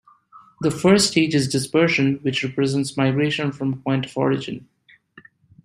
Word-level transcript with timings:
The 0.61 0.71
first 0.71 1.09
stage 1.11 1.35
is 1.35 1.47
Dispersion, 1.47 2.17
which 2.23 2.43
represents 2.43 2.97
migration 2.97 3.51
from 3.51 3.73
a 3.73 3.75
point 3.75 4.07
of 4.07 4.17
origin. 4.17 4.67